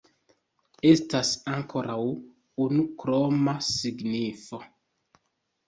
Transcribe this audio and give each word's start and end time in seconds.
Estas 0.91 1.33
ankoraŭ 1.57 1.99
unu 2.67 2.87
kroma 3.05 3.57
signifo. 3.71 4.65